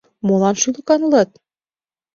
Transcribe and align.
—Молан 0.27 0.55
шӱлыкан 0.61 1.01
улат? 1.07 1.29